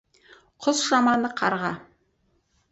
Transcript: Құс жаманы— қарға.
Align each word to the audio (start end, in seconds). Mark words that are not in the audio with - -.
Құс 0.67 0.81
жаманы— 0.87 1.31
қарға. 1.43 1.71